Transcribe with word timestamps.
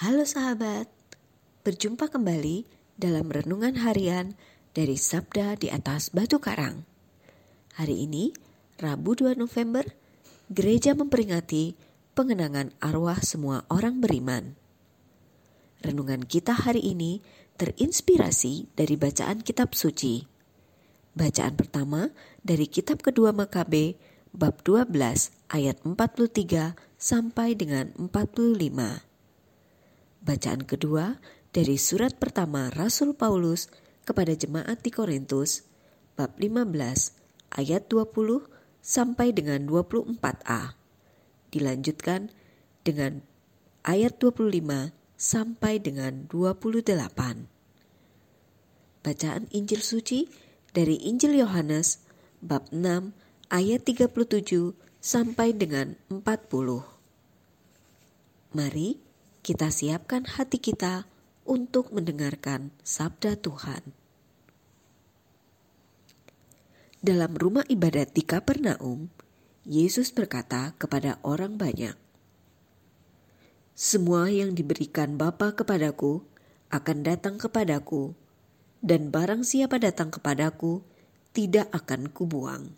Halo 0.00 0.24
sahabat, 0.24 0.88
berjumpa 1.60 2.08
kembali 2.08 2.64
dalam 2.96 3.28
renungan 3.28 3.84
harian 3.84 4.32
dari 4.72 4.96
Sabda 4.96 5.60
di 5.60 5.68
atas 5.68 6.08
Batu 6.08 6.40
Karang. 6.40 6.88
Hari 7.76 8.08
ini, 8.08 8.32
Rabu 8.80 9.12
2 9.12 9.36
November, 9.36 9.84
gereja 10.48 10.96
memperingati 10.96 11.76
pengenangan 12.16 12.72
arwah 12.80 13.20
semua 13.20 13.68
orang 13.68 14.00
beriman. 14.00 14.56
Renungan 15.84 16.24
kita 16.24 16.56
hari 16.56 16.80
ini 16.80 17.20
terinspirasi 17.60 18.72
dari 18.72 18.96
bacaan 18.96 19.44
kitab 19.44 19.76
suci. 19.76 20.24
Bacaan 21.12 21.60
pertama 21.60 22.08
dari 22.40 22.72
kitab 22.72 23.04
kedua 23.04 23.36
Makabe 23.36 24.00
bab 24.32 24.64
12 24.64 24.96
ayat 25.52 25.76
43 25.84 26.72
sampai 26.96 27.52
dengan 27.52 27.92
45. 28.00 29.09
Bacaan 30.20 30.68
kedua 30.68 31.16
dari 31.48 31.80
surat 31.80 32.20
pertama 32.20 32.68
Rasul 32.68 33.16
Paulus 33.16 33.72
kepada 34.04 34.36
jemaat 34.36 34.84
di 34.84 34.92
Korintus 34.92 35.64
bab 36.12 36.36
15 36.36 37.56
ayat 37.56 37.88
20 37.88 38.44
sampai 38.84 39.32
dengan 39.32 39.64
24a. 39.64 40.76
Dilanjutkan 41.48 42.28
dengan 42.84 43.24
ayat 43.80 44.20
25 44.20 44.92
sampai 45.16 45.80
dengan 45.80 46.28
28. 46.28 47.48
Bacaan 49.00 49.48
Injil 49.56 49.80
suci 49.80 50.28
dari 50.76 51.00
Injil 51.08 51.40
Yohanes 51.40 52.04
bab 52.44 52.68
6 52.68 53.16
ayat 53.48 53.88
37 53.88 54.76
sampai 55.00 55.56
dengan 55.56 55.96
40. 56.12 56.20
Mari 58.52 59.09
kita 59.50 59.66
siapkan 59.74 60.22
hati 60.30 60.62
kita 60.62 61.10
untuk 61.42 61.90
mendengarkan 61.90 62.70
sabda 62.86 63.34
Tuhan. 63.34 63.82
Dalam 67.02 67.34
rumah 67.34 67.66
ibadat 67.66 68.14
di 68.14 68.22
Kapernaum, 68.22 69.10
Yesus 69.66 70.14
berkata 70.14 70.78
kepada 70.78 71.18
orang 71.26 71.58
banyak, 71.58 71.98
"Semua 73.74 74.30
yang 74.30 74.54
diberikan 74.54 75.18
Bapa 75.18 75.50
kepadaku 75.58 76.22
akan 76.70 77.02
datang 77.02 77.34
kepadaku, 77.34 78.14
dan 78.78 79.10
barang 79.10 79.42
siapa 79.42 79.82
datang 79.82 80.14
kepadaku, 80.14 80.78
tidak 81.34 81.66
akan 81.74 82.06
kubuang. 82.14 82.70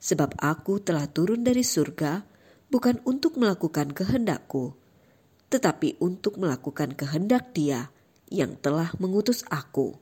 Sebab 0.00 0.40
aku 0.40 0.80
telah 0.80 1.04
turun 1.04 1.44
dari 1.44 1.60
surga 1.60 2.24
bukan 2.72 3.04
untuk 3.04 3.36
melakukan 3.36 3.92
kehendakku, 3.92 4.80
tetapi 5.54 6.02
untuk 6.02 6.42
melakukan 6.42 6.98
kehendak 6.98 7.54
Dia 7.54 7.94
yang 8.26 8.58
telah 8.58 8.90
mengutus 8.98 9.46
aku. 9.46 9.94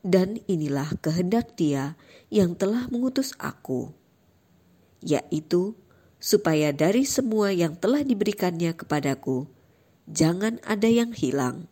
Dan 0.00 0.40
inilah 0.48 0.96
kehendak 1.04 1.60
Dia 1.60 2.00
yang 2.32 2.56
telah 2.56 2.88
mengutus 2.88 3.36
aku, 3.36 3.92
yaitu 5.04 5.76
supaya 6.16 6.72
dari 6.72 7.04
semua 7.04 7.52
yang 7.52 7.76
telah 7.76 8.00
diberikannya 8.00 8.72
kepadaku, 8.72 9.44
jangan 10.08 10.56
ada 10.64 10.88
yang 10.88 11.12
hilang, 11.12 11.68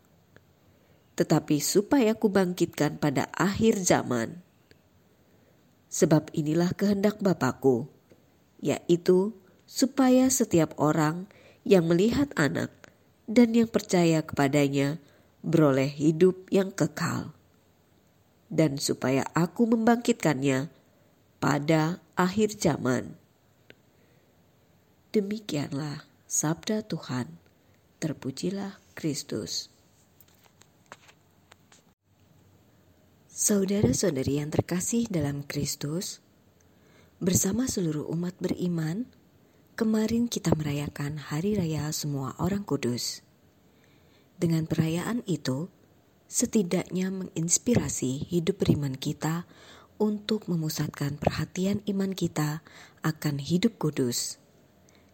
tetapi 1.16 1.56
supaya 1.56 2.12
kubangkitkan 2.12 3.00
pada 3.00 3.32
akhir 3.32 3.80
zaman. 3.80 4.44
Sebab 5.88 6.36
inilah 6.36 6.76
kehendak 6.76 7.16
Bapakku, 7.16 7.88
yaitu 8.60 9.32
supaya 9.64 10.28
setiap 10.28 10.76
orang 10.76 11.32
yang 11.66 11.90
melihat 11.90 12.30
anak 12.38 12.70
dan 13.26 13.50
yang 13.50 13.66
percaya 13.66 14.22
kepadanya 14.22 15.02
beroleh 15.42 15.90
hidup 15.90 16.46
yang 16.54 16.70
kekal. 16.70 17.34
Dan 18.46 18.78
supaya 18.78 19.26
aku 19.34 19.66
membangkitkannya 19.66 20.70
pada 21.42 21.98
akhir 22.14 22.54
zaman. 22.62 23.18
Demikianlah 25.10 26.06
sabda 26.30 26.86
Tuhan. 26.86 27.26
Terpujilah 27.98 28.78
Kristus. 28.94 29.74
Saudara-saudari 33.26 34.38
yang 34.38 34.54
terkasih 34.54 35.10
dalam 35.10 35.42
Kristus, 35.42 36.22
bersama 37.18 37.66
seluruh 37.66 38.06
umat 38.12 38.36
beriman, 38.38 39.08
Kemarin 39.76 40.24
kita 40.24 40.56
merayakan 40.56 41.20
Hari 41.20 41.60
Raya 41.60 41.92
Semua 41.92 42.32
Orang 42.40 42.64
Kudus. 42.64 43.20
Dengan 44.40 44.64
perayaan 44.64 45.20
itu, 45.28 45.68
setidaknya 46.24 47.12
menginspirasi 47.12 48.24
hidup 48.24 48.64
beriman 48.64 48.96
kita 48.96 49.44
untuk 50.00 50.48
memusatkan 50.48 51.20
perhatian 51.20 51.84
iman 51.92 52.16
kita 52.16 52.64
akan 53.04 53.36
hidup 53.36 53.76
kudus, 53.76 54.40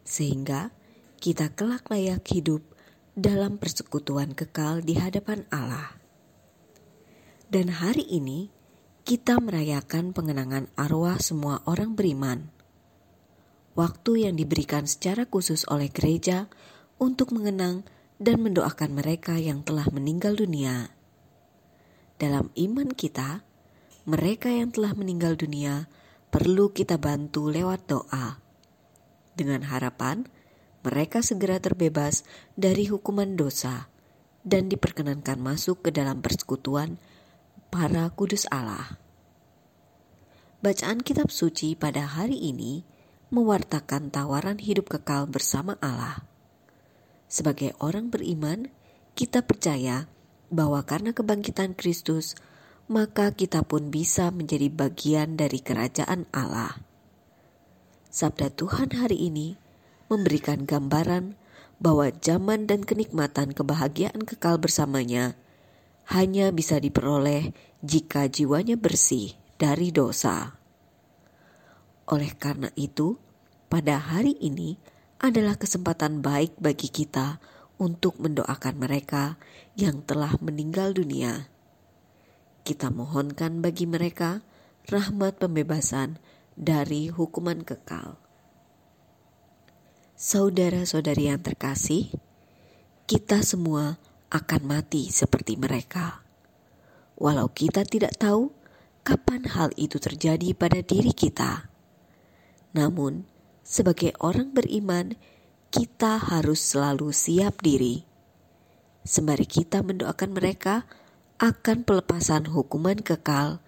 sehingga 0.07 0.71
kita 1.19 1.51
kelak 1.59 1.91
layak 1.91 2.23
hidup 2.31 2.63
dalam 3.19 3.59
persekutuan 3.59 4.31
kekal 4.31 4.79
di 4.79 4.95
hadapan 4.95 5.43
Allah. 5.51 5.99
Dan 7.51 7.83
hari 7.83 8.07
ini 8.07 8.47
kita 9.03 9.43
merayakan 9.43 10.15
pengenangan 10.15 10.71
arwah 10.79 11.19
semua 11.19 11.67
orang 11.67 11.99
beriman 11.99 12.62
waktu 13.73 14.29
yang 14.29 14.35
diberikan 14.37 14.85
secara 14.85 15.25
khusus 15.25 15.65
oleh 15.69 15.89
gereja 15.89 16.49
untuk 17.01 17.33
mengenang 17.33 17.87
dan 18.23 18.39
mendoakan 18.45 18.95
mereka 18.95 19.41
yang 19.41 19.67
telah 19.67 19.89
meninggal 19.91 20.39
dunia. 20.39 20.95
Dalam 22.21 22.55
iman 22.55 22.95
kita, 22.95 23.43
mereka 24.07 24.51
yang 24.51 24.71
telah 24.71 24.95
meninggal 24.95 25.35
dunia 25.35 25.91
perlu 26.31 26.71
kita 26.71 26.99
bantu 26.99 27.51
lewat 27.51 27.91
doa. 27.91 28.39
Dengan 29.35 29.67
harapan 29.67 30.29
mereka 30.83 31.23
segera 31.23 31.63
terbebas 31.63 32.27
dari 32.59 32.91
hukuman 32.91 33.39
dosa 33.39 33.87
dan 34.43 34.67
diperkenankan 34.67 35.39
masuk 35.39 35.87
ke 35.87 35.91
dalam 35.95 36.19
persekutuan 36.19 36.99
para 37.71 38.11
kudus 38.11 38.51
Allah. 38.51 38.99
Bacaan 40.63 41.03
kitab 41.03 41.31
suci 41.31 41.75
pada 41.75 42.07
hari 42.07 42.39
ini 42.39 42.87
mewartakan 43.33 44.13
tawaran 44.13 44.61
hidup 44.61 44.93
kekal 44.93 45.25
bersama 45.25 45.81
Allah. 45.81 46.21
Sebagai 47.33 47.73
orang 47.81 48.13
beriman, 48.13 48.69
kita 49.17 49.41
percaya 49.41 50.05
bahwa 50.53 50.85
karena 50.85 51.17
kebangkitan 51.17 51.73
Kristus, 51.73 52.37
maka 52.93 53.33
kita 53.33 53.65
pun 53.65 53.89
bisa 53.89 54.29
menjadi 54.29 54.69
bagian 54.69 55.41
dari 55.41 55.65
kerajaan 55.65 56.29
Allah. 56.29 56.77
Sabda 58.13 58.53
Tuhan 58.53 58.93
hari 59.01 59.33
ini 59.33 59.57
memberikan 60.13 60.69
gambaran 60.69 61.41
bahwa 61.81 62.13
zaman 62.13 62.69
dan 62.69 62.85
kenikmatan 62.85 63.57
kebahagiaan 63.57 64.29
kekal 64.29 64.61
bersamanya 64.61 65.41
hanya 66.13 66.53
bisa 66.53 66.77
diperoleh 66.77 67.57
jika 67.81 68.29
jiwanya 68.29 68.77
bersih 68.77 69.33
dari 69.57 69.89
dosa. 69.89 70.62
Oleh 72.13 72.37
karena 72.37 72.69
itu, 72.77 73.17
pada 73.73 73.97
hari 73.97 74.37
ini 74.37 74.77
adalah 75.17 75.57
kesempatan 75.57 76.21
baik 76.21 76.61
bagi 76.61 76.93
kita 76.93 77.41
untuk 77.81 78.21
mendoakan 78.21 78.77
mereka 78.77 79.41
yang 79.81 80.05
telah 80.05 80.37
meninggal 80.45 80.93
dunia. 80.93 81.49
Kita 82.69 82.93
mohonkan 82.93 83.65
bagi 83.65 83.89
mereka 83.89 84.45
rahmat 84.93 85.41
pembebasan 85.41 86.21
dari 86.53 87.09
hukuman 87.09 87.65
kekal. 87.65 88.21
Saudara-saudari 90.13 91.33
yang 91.33 91.41
terkasih, 91.41 92.13
kita 93.09 93.41
semua 93.41 93.97
akan 94.29 94.61
mati 94.69 95.09
seperti 95.09 95.57
mereka. 95.57 96.21
Walau 97.17 97.49
kita 97.49 97.89
tidak 97.89 98.21
tahu 98.21 98.53
kapan 99.01 99.49
hal 99.49 99.73
itu 99.81 99.97
terjadi 99.97 100.53
pada 100.53 100.85
diri 100.85 101.17
kita 101.17 101.72
namun, 102.73 103.29
sebagai 103.61 104.17
orang 104.21 104.53
beriman, 104.53 105.17
kita 105.73 106.21
harus 106.21 106.61
selalu 106.61 107.13
siap 107.13 107.61
diri. 107.61 108.05
Sembari 109.05 109.49
kita 109.49 109.81
mendoakan 109.81 110.31
mereka 110.37 110.85
akan 111.41 111.85
pelepasan 111.85 112.49
hukuman 112.49 113.01
kekal, 113.01 113.65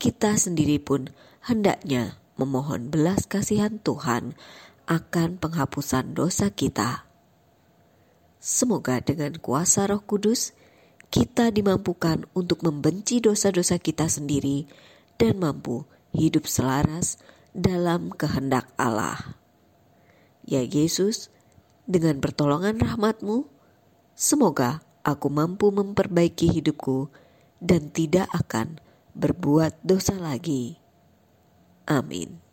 kita 0.00 0.36
sendiri 0.36 0.80
pun 0.80 1.12
hendaknya 1.44 2.20
memohon 2.40 2.88
belas 2.88 3.28
kasihan 3.28 3.76
Tuhan 3.80 4.32
akan 4.88 5.36
penghapusan 5.36 6.16
dosa 6.16 6.48
kita. 6.48 7.04
Semoga 8.40 9.04
dengan 9.04 9.36
kuasa 9.36 9.84
Roh 9.84 10.00
Kudus, 10.00 10.56
kita 11.12 11.52
dimampukan 11.52 12.24
untuk 12.32 12.64
membenci 12.64 13.20
dosa-dosa 13.20 13.76
kita 13.76 14.08
sendiri 14.08 14.64
dan 15.20 15.36
mampu 15.36 15.84
hidup 16.16 16.48
selaras 16.48 17.20
dalam 17.56 18.14
kehendak 18.14 18.70
Allah. 18.78 19.38
Ya 20.46 20.62
Yesus, 20.62 21.30
Dengan 21.90 22.22
pertolongan 22.22 22.78
rahmatmu, 22.78 23.50
semoga 24.14 24.78
aku 25.02 25.26
mampu 25.26 25.74
memperbaiki 25.74 26.46
hidupku 26.54 27.10
dan 27.58 27.90
tidak 27.90 28.30
akan 28.30 28.78
berbuat 29.18 29.82
dosa 29.82 30.14
lagi. 30.14 30.78
Amin. 31.90 32.49